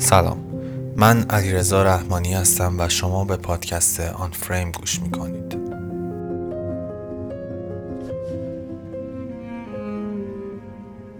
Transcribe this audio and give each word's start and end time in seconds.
سلام. 0.00 0.38
من 0.96 1.24
علیرضا 1.30 1.82
رحمانی 1.82 2.34
هستم 2.34 2.74
و 2.78 2.88
شما 2.88 3.24
به 3.24 3.36
پادکست 3.36 4.00
آن 4.00 4.30
فریم 4.30 4.70
گوش 4.70 5.00
می‌کنید. 5.00 5.56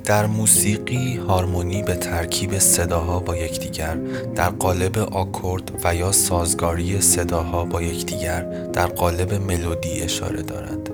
در 0.05 0.27
موسیقی 0.27 1.17
هارمونی 1.17 1.83
به 1.83 1.95
ترکیب 1.95 2.59
صداها 2.59 3.19
با 3.19 3.37
یکدیگر 3.37 3.95
در 4.35 4.49
قالب 4.49 4.99
آکورد 4.99 5.73
و 5.85 5.95
یا 5.95 6.13
سازگاری 6.13 7.01
صداها 7.01 7.65
با 7.65 7.83
یکدیگر 7.83 8.43
در 8.73 8.87
قالب 8.87 9.35
ملودی 9.35 10.03
اشاره 10.03 10.43
دارد. 10.43 10.91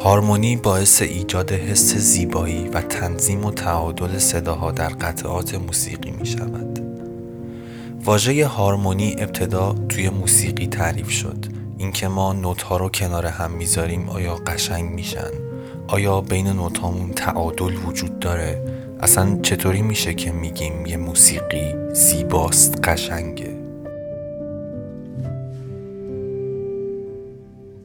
هارمونی 0.00 0.56
باعث 0.56 1.02
ایجاد 1.02 1.52
حس 1.52 1.94
زیبایی 1.94 2.68
و 2.68 2.80
تنظیم 2.80 3.44
و 3.44 3.50
تعادل 3.50 4.18
صداها 4.18 4.72
در 4.72 4.88
قطعات 4.88 5.54
موسیقی 5.54 6.10
می 6.10 6.26
شود. 6.26 6.75
واژه 8.06 8.46
هارمونی 8.46 9.16
ابتدا 9.18 9.74
توی 9.88 10.08
موسیقی 10.08 10.66
تعریف 10.66 11.10
شد. 11.10 11.46
اینکه 11.78 12.08
ما 12.08 12.32
نوت 12.32 12.62
ها 12.62 12.76
رو 12.76 12.88
کنار 12.88 13.26
هم 13.26 13.50
می‌ذاریم 13.50 14.08
آیا 14.08 14.34
قشنگ 14.34 14.90
میشن؟ 14.90 15.30
آیا 15.88 16.20
بین 16.20 16.46
نوتامون 16.46 17.12
تعادل 17.12 17.76
وجود 17.76 18.18
داره؟ 18.18 18.64
اصلا 19.00 19.38
چطوری 19.42 19.82
میشه 19.82 20.14
که 20.14 20.32
میگیم 20.32 20.86
یه 20.86 20.96
موسیقی 20.96 21.74
زیباست 21.92 22.88
قشنگه؟ 22.88 23.56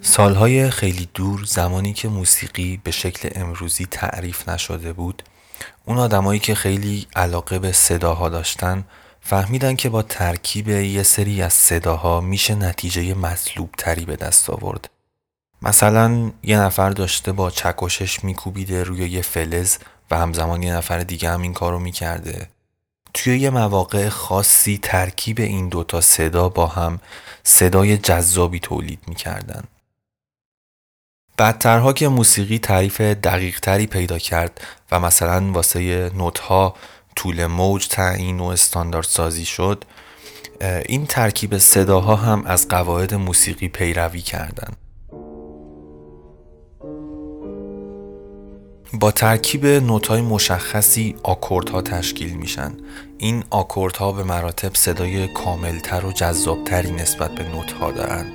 سالهای 0.02 0.70
خیلی 0.70 1.10
دور 1.14 1.44
زمانی 1.48 1.94
که 1.94 2.08
موسیقی 2.08 2.82
به 2.84 2.92
شکل 2.92 3.30
امروزی 3.36 3.88
تعریف 3.92 4.50
نشده 4.50 4.94
بود 4.94 5.24
اون 5.86 5.98
آدمایی 5.98 6.40
که 6.40 6.56
خیلی 6.56 7.08
علاقه 7.16 7.60
به 7.60 7.72
صداها 7.72 8.30
داشتن 8.30 8.84
فهمیدن 9.22 9.76
که 9.76 9.90
با 9.90 10.02
ترکیب 10.02 10.68
یه 10.68 11.04
سری 11.04 11.42
از 11.42 11.54
صداها 11.54 12.22
میشه 12.22 12.56
نتیجه 12.56 13.14
مطلوب 13.14 13.70
تری 13.78 14.06
به 14.06 14.16
دست 14.16 14.50
آورد. 14.50 14.90
مثلا 15.62 16.32
یه 16.44 16.60
نفر 16.60 16.90
داشته 16.90 17.32
با 17.32 17.52
چکشش 17.52 18.24
میکوبیده 18.24 18.84
روی 18.84 19.10
یه 19.10 19.22
فلز 19.22 19.78
و 20.12 20.18
همزمان 20.18 20.64
یه 20.64 20.74
نفر 20.74 21.00
دیگه 21.00 21.30
هم 21.30 21.42
این 21.42 21.54
کارو 21.54 21.80
می‌کرده. 21.80 22.50
توی 23.14 23.40
یه 23.40 23.50
مواقع 23.50 24.10
خاصی 24.10 24.80
ترکیب 24.84 25.40
این 25.40 25.70
دوتا 25.70 26.02
صدا 26.02 26.50
با 26.50 26.68
هم 26.68 27.00
صدای 27.44 27.98
جذابی 27.98 28.60
تولید 28.60 29.00
می‌کردن. 29.08 29.64
بعدترها 31.38 31.94
که 31.94 32.08
موسیقی 32.08 32.60
تعریف 32.60 33.02
دقیق 33.02 33.60
تری 33.60 33.88
پیدا 33.88 34.18
کرد 34.18 34.62
و 34.92 35.00
مثلا 35.00 35.52
واسه 35.52 36.12
نوت 36.16 36.40
ها 36.40 36.76
طول 37.16 37.46
موج 37.46 37.88
تعیین 37.88 38.40
و 38.40 38.44
استاندارد 38.46 39.06
سازی 39.06 39.46
شد 39.46 39.86
این 40.86 41.06
ترکیب 41.06 41.58
صداها 41.58 42.16
هم 42.16 42.44
از 42.46 42.68
قواعد 42.68 43.14
موسیقی 43.14 43.68
پیروی 43.68 44.22
کردند. 44.22 44.78
با 48.94 49.12
ترکیب 49.12 49.66
نوت‌های 49.66 50.22
مشخصی 50.22 51.16
آکوردها 51.24 51.82
تشکیل 51.82 52.34
میشن. 52.34 52.78
این 53.18 53.44
آکوردها 53.50 54.12
به 54.12 54.24
مراتب 54.24 54.76
صدای 54.76 55.28
کاملتر 55.28 56.06
و 56.06 56.12
جذابتری 56.12 56.92
نسبت 56.92 57.36
به 57.36 57.44
نوت‌ها 57.44 57.92
دارند 57.92 58.32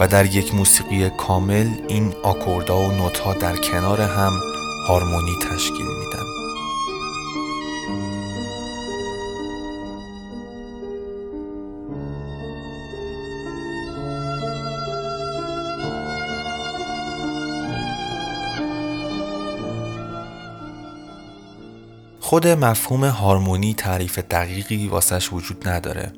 و 0.00 0.08
در 0.08 0.26
یک 0.26 0.54
موسیقی 0.54 1.10
کامل 1.10 1.68
این 1.88 2.14
آکوردها 2.22 2.78
و 2.78 2.92
نوت‌ها 2.92 3.34
در 3.34 3.56
کنار 3.56 4.00
هم 4.00 4.32
هارمونی 4.88 5.36
تشکیل 5.50 5.86
میدن. 5.86 6.27
خود 22.28 22.46
مفهوم 22.46 23.04
هارمونی 23.04 23.74
تعریف 23.74 24.18
دقیقی 24.18 24.88
واسش 24.88 25.32
وجود 25.32 25.68
نداره 25.68 26.12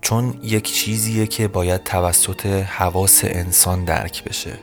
چون 0.00 0.34
یک 0.42 0.72
چیزیه 0.74 1.26
که 1.26 1.48
باید 1.48 1.84
توسط 1.84 2.46
حواس 2.46 3.20
انسان 3.24 3.84
درک 3.84 4.24
بشه. 4.24 4.58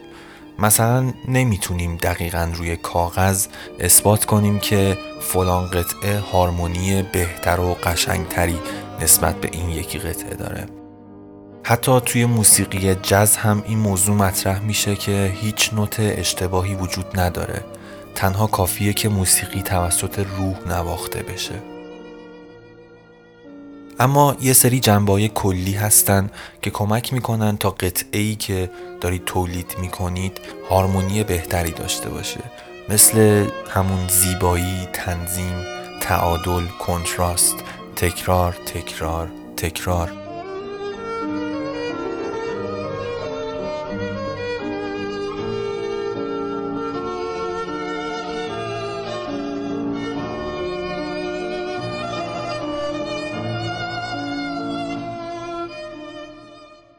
مثلا 0.59 1.13
نمی‌تونیم 1.27 1.97
دقیقا 1.97 2.51
روی 2.53 2.75
کاغذ 2.75 3.47
اثبات 3.79 4.25
کنیم 4.25 4.59
که 4.59 4.97
فلان 5.21 5.67
قطعه 5.67 6.19
هارمونی 6.19 7.03
بهتر 7.03 7.59
و 7.59 7.73
قشنگتری 7.83 8.59
نسبت 9.01 9.35
به 9.35 9.49
این 9.51 9.69
یکی 9.69 9.99
قطعه 9.99 10.35
داره. 10.35 10.65
حتی 11.63 11.99
توی 12.05 12.25
موسیقی 12.25 12.95
جز 12.95 13.35
هم 13.35 13.63
این 13.67 13.79
موضوع 13.79 14.15
مطرح 14.15 14.59
میشه 14.59 14.95
که 14.95 15.33
هیچ 15.35 15.73
نوت 15.73 15.95
اشتباهی 15.99 16.75
وجود 16.75 17.19
نداره. 17.19 17.76
تنها 18.17 18.47
کافیه 18.47 18.93
که 18.93 19.09
موسیقی 19.09 19.61
توسط 19.61 20.19
روح 20.19 20.67
نواخته 20.67 21.23
بشه. 21.23 21.61
اما 23.99 24.35
یه 24.41 24.53
سری 24.53 24.79
جنبای 24.79 25.29
کلی 25.29 25.73
هستن 25.73 26.29
که 26.61 26.69
کمک 26.69 27.13
می‌کنن 27.13 27.57
تا 27.57 27.69
قطعه 27.69 28.19
ای 28.19 28.35
که 28.35 28.69
دارید 29.01 29.25
تولید 29.25 29.75
می‌کنید 29.79 30.39
هارمونی 30.69 31.23
بهتری 31.23 31.71
داشته 31.71 32.09
باشه. 32.09 32.39
مثل 32.89 33.47
همون 33.69 34.07
زیبایی، 34.07 34.87
تنظیم، 34.93 35.63
تعادل، 36.01 36.65
کنتراست، 36.79 37.55
تکرار، 37.95 38.57
تکرار، 38.65 39.29
تکرار. 39.57 40.26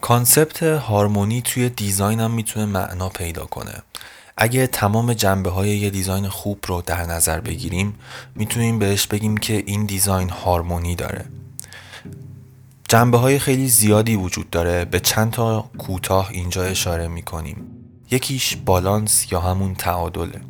concept 0.09 0.63
harmony 0.63 1.43
توی 1.43 1.69
design 1.69 2.21
هم 2.21 2.31
می‌تونه 2.31 2.67
معنا 2.67 3.09
پیدا 3.09 3.45
کنه. 3.45 3.75
اگه 4.37 4.67
تمام 4.67 5.13
جنبه 5.13 5.51
های 5.51 5.79
یه 5.79 5.91
design 5.91 6.29
خوب 6.29 6.59
رو 6.67 6.83
در 6.87 7.07
نظر 7.07 7.41
بگیریم 7.41 7.95
می‌تونیم 8.35 8.79
بهش 8.79 9.07
بگیم 9.07 9.37
که 9.37 9.63
این 9.67 9.87
design 9.87 10.31
harmony 10.31 10.95
داره. 10.95 11.25
جنبه 12.89 13.19
های 13.19 13.39
خیلی 13.39 13.69
زیادی 13.69 14.17
وجود 14.17 14.51
داره 14.51 14.85
به 14.85 15.01
چند 15.01 15.31
تا 15.31 15.71
کوتاه 15.79 16.29
اینجا 16.31 16.65
اشاره 16.65 17.09
می‌کنیم. 17.09 17.57
یکیش 18.11 18.57
بالانس 18.57 19.33
یا 19.33 19.41
همون 19.41 19.75
تعادله. 19.75 20.41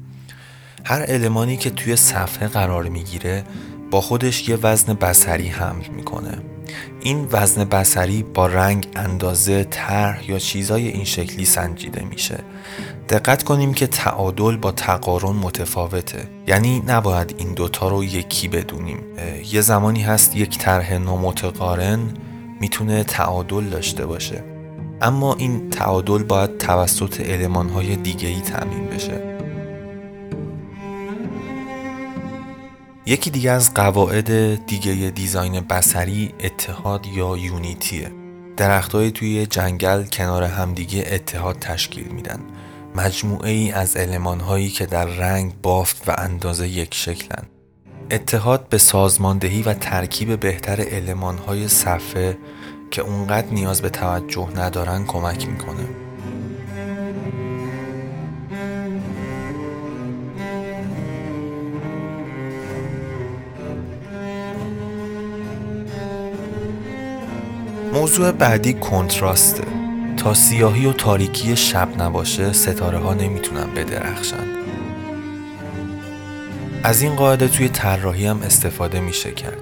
هر 0.85 1.05
المانی 1.09 1.57
که 1.57 1.71
توی 1.71 1.97
صفحه 1.97 2.49
قرار 2.49 2.89
می‌گیره 2.89 3.45
با 3.91 4.01
خودش 4.01 4.49
یه 4.49 4.57
وزن 4.57 4.95
بصری 4.95 5.49
حمل 5.49 5.87
می‌کنه. 5.87 6.39
این 7.01 7.29
وزن 7.33 7.65
بسری 7.65 8.23
با 8.23 8.47
رنگ 8.47 8.87
اندازه 8.97 9.65
طرح 9.65 10.31
یا 10.31 10.39
چیزای 10.39 10.89
این 10.89 11.05
شکلی 11.05 11.45
سنجیده 11.45 12.05
میشه. 12.05 12.39
دقت 13.09 13.43
کنیم 13.43 13.75
که 13.75 13.87
تعادل 13.87 14.57
با 14.57 14.73
تقارن 14.73 15.37
متفاوته. 15.37 16.29
یعنی 16.47 16.83
نباید 16.87 17.35
این 17.39 17.55
دوتا 17.55 17.89
رو 17.89 18.05
یکی 18.05 18.49
بدونیم. 18.49 18.99
یه 19.53 19.61
زمانی 19.61 20.03
هست 20.03 20.37
یک 20.37 20.59
طرح 20.59 20.99
نامتقارن 20.99 22.01
می‌تونه 22.61 23.05
تعادل 23.05 23.65
داشته 23.65 24.07
باشه. 24.07 24.45
اما 25.03 25.35
این 25.35 25.71
تعادل 25.71 26.23
باید 26.23 26.59
توسط 26.59 27.21
علمانهای 27.21 27.97
دیگه 27.97 28.29
ای 28.29 28.41
تعمین 28.41 28.87
بشه. 28.87 29.28
یکی 33.09 33.31
دیگه 33.31 33.51
از 33.51 33.75
قواعد 33.75 34.67
دیگه 34.67 35.11
دیزاین 35.11 35.61
بسری 35.61 36.35
اتحاد 36.41 37.07
یا 37.07 37.37
یونیتیه. 37.37 38.13
درختای 38.57 39.11
توی 39.11 39.47
جنگل 39.47 40.05
کنار 40.05 40.43
همدیگه 40.43 41.05
اتحاد 41.11 41.59
تشکیل 41.59 42.09
میدن. 42.09 42.41
مجموعه 42.95 43.51
ای 43.51 43.73
از 43.73 43.97
علمان 43.97 44.41
هایی 44.41 44.69
که 44.69 44.87
در 44.87 45.05
رنگ 45.05 45.53
بافت 45.63 46.09
و 46.09 46.15
اندازه 46.19 46.69
یک 46.69 46.95
شکلن. 46.95 47.45
اتحاد 48.11 48.69
به 48.69 48.79
سازماندهی 48.79 49.63
و 49.63 49.75
ترکیب 49.75 50.41
بهتر 50.41 50.81
علمان 50.81 51.39
های 51.39 51.69
صفحه 51.69 52.39
که 52.91 53.03
اونقدر 53.03 53.49
نیاز 53.51 53.83
به 53.83 53.89
توجه 53.89 54.49
ندارن 54.57 55.05
کمک 55.05 55.49
می‌کنه. 55.49 56.08
موضوع 67.99 68.33
بعدی 68.33 68.75
کنتراسته. 68.75 69.65
تا 70.17 70.35
سیاهی 70.35 70.87
و 70.87 70.93
تاریکی 70.93 71.57
شب 71.57 72.03
نباشه 72.03 72.53
ستاره 72.53 72.99
ها 72.99 73.15
نمی‌تونن 73.15 73.75
بدرخشن 73.75 74.47
از 76.85 77.03
این 77.03 77.17
قاعده 77.17 77.49
توی 77.49 77.69
طراحی 77.69 78.27
هم 78.27 78.43
استفاده 78.43 79.01
میشه 79.01 79.33
کرد. 79.33 79.61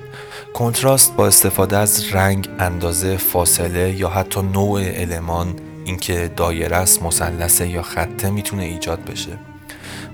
کنتراست 0.55 1.17
با 1.17 1.27
استفاده 1.27 1.77
از 1.77 2.12
رنگ، 2.12 2.49
اندازه، 2.59 3.17
فاصله 3.17 3.93
یا 3.93 4.09
حتی 4.09 4.43
نوع 4.43 4.81
المان 4.85 5.55
اینکه 5.85 6.31
دایره 6.37 6.77
است، 6.77 7.03
مثلث 7.03 7.61
یا 7.61 7.83
خطه 7.83 8.31
می‌تونه 8.31 8.62
ایجاد 8.62 9.05
بشه. 9.05 9.38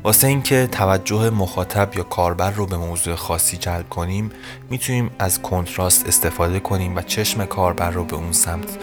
واسه 0.05 0.27
اینکه 0.27 0.69
توجه 0.73 1.31
مخاطب 1.31 1.97
یا 1.97 2.03
کاربر 2.03 2.51
رو 2.51 2.67
به 2.67 2.77
موضوع 2.77 3.15
خاصی 3.15 3.57
جلب 3.57 3.89
کنیم 3.89 4.31
می‌تونیم 4.71 5.11
از 5.19 5.43
کنتراست 5.43 6.07
استفاده 6.07 6.61
کنیم 6.61 6.97
و 6.97 7.03
چشم 7.03 7.45
کاربر 7.45 7.91
رو 7.91 8.05
به 8.05 8.17
اون 8.17 8.33
سمت 8.33 8.79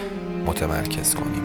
متمرکز 0.45 1.15
کنیم. 1.15 1.43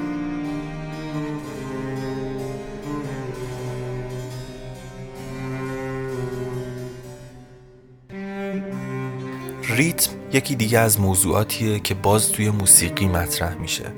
ریتم 9.68 10.10
یکی 10.32 10.54
دیگه 10.54 10.78
از 10.78 11.00
موضوعاتیه 11.00 11.78
که 11.78 11.94
باز 11.94 12.32
توی 12.32 12.50
موسیقی 12.50 13.06
مطرح 13.06 13.54
میشه. 13.54 13.92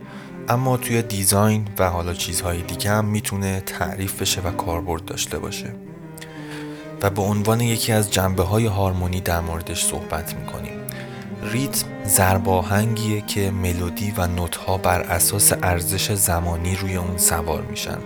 اما 0.49 0.77
توی 0.77 1.03
دیزاین 1.03 1.69
و 1.79 1.91
حالا 1.91 2.15
چیزهای 2.15 2.63
دیگه 2.63 2.91
هم 2.91 3.05
می‌تونه 3.05 3.61
تعریف 3.61 4.23
بشه 4.23 4.41
و 4.41 4.51
کاربرد 4.51 5.05
داشته 5.05 5.39
باشه. 5.39 5.73
و 7.03 7.11
به 7.11 7.23
عنوان 7.23 7.61
یکی 7.61 7.93
از 7.93 8.11
جنبه 8.11 8.43
های 8.43 8.67
هارمونی 8.67 9.21
در 9.21 9.41
موردش 9.41 9.85
صحبت 9.85 10.35
می‌کنیم. 10.35 10.73
ریتم 11.43 11.87
زرباهنگیه 12.05 13.21
که 13.21 13.51
ملودی 13.51 14.15
و 14.17 14.27
نوتها 14.27 14.79
بر 14.79 15.01
اساس 15.01 15.53
ارزش 15.63 16.13
زمانی 16.13 16.77
روی 16.77 16.97
اون 16.97 17.19
سوار 17.19 17.63
میشن. 17.63 17.99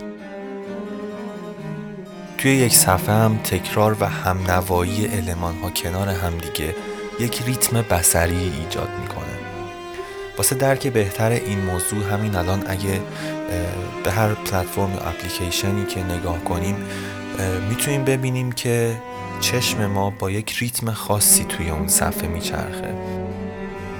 توی 2.37 2.51
یک 2.51 2.75
صفحه 2.75 3.15
هم 3.15 3.37
تکرار 3.37 3.97
و 3.99 4.05
همنوایی 4.05 5.05
علمان 5.05 5.55
ها 5.57 5.69
کنار 5.69 6.07
همدیگه 6.09 6.75
یک 7.19 7.41
ریتم 7.45 7.81
بسری 7.81 8.37
ایجاد 8.37 8.89
می‌کنه 9.01 9.20
واسه 10.37 10.55
درک 10.55 10.87
بهتر 10.87 11.31
این 11.31 11.59
موضوع 11.59 12.13
همین 12.13 12.35
الان 12.35 12.63
اگه 12.67 13.01
به 14.03 14.11
هر 14.11 14.33
پلتفرم 14.33 14.93
یا 14.93 14.99
اپلیکیشنی 14.99 15.85
که 15.85 16.03
نگاه 16.03 16.43
کنیم 16.43 16.75
می‌تونیم 17.69 18.03
ببینیم 18.03 18.51
که 18.51 18.97
چشم 19.39 19.85
ما 19.85 20.09
با 20.09 20.31
یک 20.31 20.51
ریتم 20.51 20.91
خاصی 20.91 21.43
توی 21.43 21.69
اون 21.69 21.87
صفحه 21.87 22.27
میچرخه. 22.27 22.95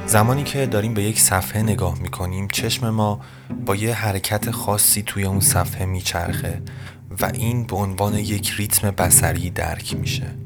زمانی 0.05 0.43
که 0.43 0.65
داریم 0.65 0.93
به 0.93 1.03
یک 1.03 1.19
صفحه 1.19 1.61
نگاه 1.61 1.99
می‌کنیم 1.99 2.47
چشم 2.47 2.89
ما 2.89 3.21
با 3.65 3.75
یه 3.75 3.93
حرکت 3.93 4.51
خاصی 4.51 5.03
توی 5.03 5.23
اون 5.23 5.39
صفحه 5.39 5.85
میچرخه 5.85 6.61
و 7.21 7.31
این 7.33 7.63
به 7.63 7.75
عنوان 7.75 8.15
یک 8.15 8.51
ریتم 8.57 8.91
بسری 8.91 9.49
درک 9.49 9.95
میشه. 9.95 10.40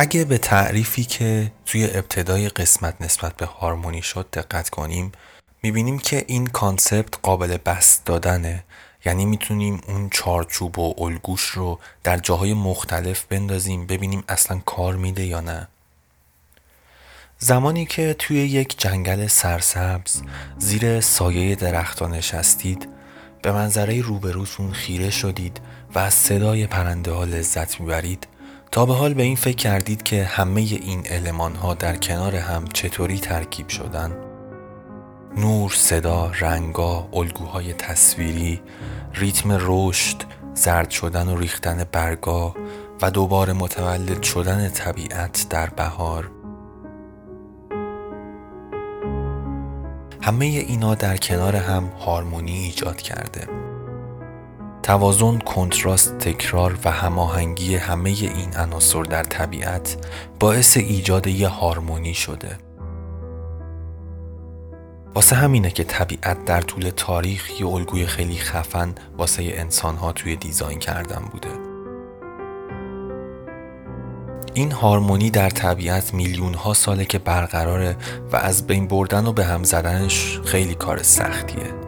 اگه 0.00 0.24
به 0.24 0.38
تعریفی 0.38 1.04
که 1.04 1.52
توی 1.66 1.84
ابتدای 1.84 2.48
قسمت 2.48 2.94
نسبت 3.00 3.36
به 3.36 3.46
هارمونی 3.46 4.02
شد 4.02 4.26
دقت 4.32 4.70
کنیم 4.70 5.12
می‌بینیم 5.62 5.98
که 5.98 6.24
این 6.26 6.46
کانسپت 6.46 7.18
قابل 7.22 7.56
بست 7.56 8.04
دادنه. 8.04 8.64
یعنی 9.04 9.26
می‌تونیم 9.26 9.80
اون 9.88 10.10
چارچوب 10.10 10.78
و 10.78 10.94
الگوش 10.98 11.44
رو 11.44 11.78
در 12.04 12.18
جاهای 12.18 12.54
مختلف 12.54 13.24
بندازیم 13.24 13.86
ببینیم 13.86 14.24
اصلا 14.28 14.58
کار 14.66 14.96
میده 14.96 15.24
یا 15.24 15.40
نه. 15.40 15.68
زمانی 17.38 17.86
که 17.86 18.14
توی 18.18 18.36
یک 18.36 18.80
جنگل 18.80 19.26
سرسبز 19.26 20.22
زیر 20.58 21.00
سایه 21.00 21.54
درختان 21.54 22.14
نشستید 22.14 22.88
به 23.42 23.52
منظره 23.52 24.00
روبروتون 24.00 24.72
خیره 24.72 25.10
شدید 25.10 25.60
و 25.94 25.98
از 25.98 26.14
صدای 26.14 26.66
پرنده 26.66 27.12
ها 27.12 27.24
لذت 27.24 27.80
می‌برید. 27.80 28.26
تا 28.70 28.86
به 28.86 28.94
حال 28.94 29.14
به 29.14 29.22
این 29.22 29.36
فکر 29.36 29.56
کردید 29.56 30.02
که 30.02 30.24
همه 30.24 30.60
این 30.60 31.06
علمان 31.06 31.54
ها 31.54 31.74
در 31.74 31.96
کنار 31.96 32.36
هم 32.36 32.64
چطوری 32.66 33.18
ترکیب 33.18 33.68
شدن؟ 33.68 34.16
نور، 35.36 35.70
صدا، 35.70 36.30
رنگا، 36.40 37.08
الگوهای 37.12 37.72
تصویری، 37.72 38.60
ریتم 39.14 39.56
رشد، 39.60 40.16
زرد 40.54 40.90
شدن 40.90 41.28
و 41.28 41.38
ریختن 41.38 41.84
برگا 41.92 42.54
و 43.02 43.10
دوباره 43.10 43.52
متولد 43.52 44.22
شدن 44.22 44.68
طبیعت 44.68 45.46
در 45.50 45.66
بهار 45.66 46.30
همه 50.22 50.46
اینا 50.46 50.94
در 50.94 51.16
کنار 51.16 51.56
هم 51.56 51.84
هارمونی 51.84 52.58
ایجاد 52.58 52.96
کرده 52.96 53.67
توازن، 54.88 55.38
کنتراست، 55.38 56.18
تکرار 56.18 56.78
و 56.84 56.90
هماهنگی 56.90 57.76
همه 57.76 58.10
این 58.10 58.56
عناصر 58.56 59.02
در 59.02 59.22
طبیعت 59.22 59.96
باعث 60.40 60.76
ایجاد 60.76 61.26
یه 61.26 61.48
هارمونی 61.48 62.14
شده. 62.14 62.58
واسه 65.14 65.36
همینه 65.36 65.70
که 65.70 65.84
طبیعت 65.84 66.44
در 66.44 66.60
طول 66.60 66.90
تاریخ 66.96 67.60
یه 67.60 67.66
الگوی 67.66 68.06
خیلی 68.06 68.36
خفن 68.36 68.94
واسه 69.18 69.42
انسانها 69.46 70.12
توی 70.12 70.36
دیزاین 70.36 70.78
کردن 70.78 71.22
بوده. 71.32 71.50
این 74.54 74.72
هارمونی 74.72 75.30
در 75.30 75.50
طبیعت 75.50 76.14
میلیون 76.14 76.54
ها 76.54 76.74
ساله 76.74 77.04
که 77.04 77.18
برقراره 77.18 77.96
و 78.32 78.36
از 78.36 78.66
بین 78.66 78.88
بردن 78.88 79.26
و 79.26 79.32
به 79.32 79.44
هم 79.44 79.64
زدنش 79.64 80.40
خیلی 80.44 80.74
کار 80.74 81.02
سختیه. 81.02 81.87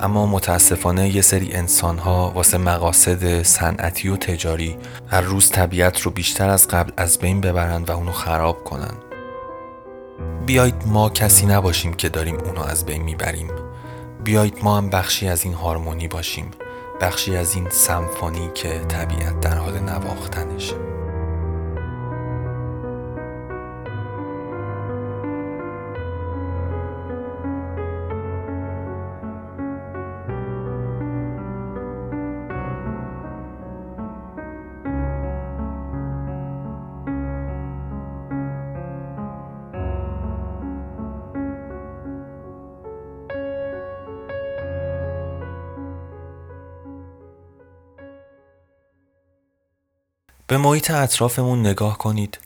اما 0.00 0.26
متاسفانه 0.26 1.16
یه 1.16 1.22
سری 1.22 1.52
انسان 1.52 1.98
ها 1.98 2.32
واسه 2.34 2.58
مقاصد 2.58 3.42
صنعتی 3.42 4.08
و 4.08 4.16
تجاری 4.16 4.76
هر 5.08 5.20
روز 5.20 5.50
طبیعت 5.50 6.00
رو 6.00 6.10
بیشتر 6.10 6.48
از 6.48 6.68
قبل 6.68 6.92
از 6.96 7.18
بین 7.18 7.40
ببرن 7.40 7.82
و 7.82 7.90
اونو 7.90 8.12
خراب 8.12 8.64
کنن. 8.64 8.94
بیایید 10.46 10.82
ما 10.86 11.10
کسی 11.10 11.46
نباشیم 11.46 11.94
که 11.94 12.08
داریم 12.08 12.36
اونو 12.44 12.62
از 12.62 12.86
بین 12.86 13.02
می‌بریم. 13.02 13.50
بیایید 14.24 14.58
ما 14.62 14.76
هم 14.76 14.90
بخشی 14.90 15.28
از 15.28 15.44
این 15.44 15.54
هارمونی 15.54 16.08
باشیم. 16.08 16.50
بخشی 17.00 17.36
از 17.36 17.54
این 17.54 17.70
سمفونی 17.70 18.50
که 18.54 18.78
طبیعت 18.88 19.40
در 19.40 19.58
حال 19.58 19.78
نواختنشه. 19.78 20.95
به 50.46 50.58
محیط 50.58 50.90
اطرافمون 50.90 51.60
نگاه 51.60 51.98
کنید. 51.98 52.38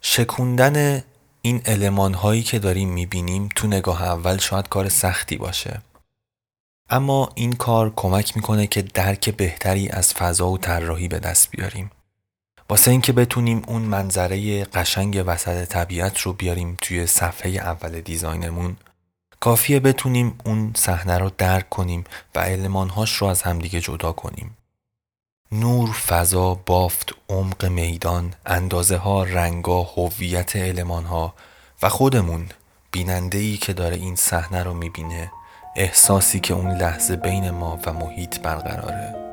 شکوندن 0.00 1.02
این 1.42 1.62
علمان 1.66 2.14
هایی 2.14 2.42
که 2.42 2.58
داریم 2.58 2.88
می‌بینیم 2.88 3.48
تو 3.56 3.66
نگاه 3.66 4.02
اول 4.02 4.38
شاید 4.38 4.68
کار 4.68 4.88
سختی 4.88 5.36
باشه. 5.36 5.82
اما 6.90 7.28
این 7.34 7.52
کار 7.52 7.92
کمک 7.96 8.36
می‌کنه 8.36 8.66
که 8.66 8.82
درک 8.82 9.30
بهتری 9.30 9.88
از 9.88 10.14
فضا 10.14 10.48
و 10.48 10.58
طراحی 10.58 11.08
به 11.08 11.18
دست 11.18 11.50
بیاریم. 11.50 11.90
واسه 12.70 12.90
اینکه 12.90 13.12
بتونیم 13.12 13.62
اون 13.66 13.82
منظره 13.82 14.64
قشنگ 14.64 15.22
وسط 15.26 15.64
طبیعت 15.64 16.18
رو 16.18 16.32
بیاریم 16.32 16.78
توی 16.80 17.06
صفحه 17.06 17.50
اول 17.50 18.00
دیزاینمون 18.00 18.76
کافیه 19.40 19.80
بتونیم 19.80 20.38
اون 20.44 20.72
صحنه 20.76 21.18
رو 21.18 21.30
درک 21.38 21.68
کنیم 21.68 22.04
و 22.34 22.40
علمانهاش 22.40 23.16
رو 23.16 23.26
از 23.26 23.42
همدیگه 23.42 23.80
جدا 23.80 24.12
کنیم. 24.12 24.56
نور، 25.52 25.92
فضا، 25.92 26.54
بافت، 26.66 27.14
عمق 27.28 27.64
میدان، 27.64 28.34
اندازه 28.46 28.96
ها، 28.96 29.22
رنگا، 29.22 29.82
هویت 29.82 30.56
علمان 30.56 31.04
ها 31.04 31.34
و 31.82 31.88
خودمون 31.88 32.48
بیننده 32.90 33.38
ای 33.38 33.56
که 33.56 33.72
داره 33.72 33.96
این 33.96 34.16
صحنه 34.16 34.62
رو 34.62 34.74
می‌بینه 34.74 35.32
احساسی 35.76 36.40
که 36.40 36.54
اون 36.54 36.70
لحظه 36.70 37.16
بین 37.16 37.50
ما 37.50 37.78
و 37.86 37.92
محیط 37.92 38.40
برقراره. 38.40 39.23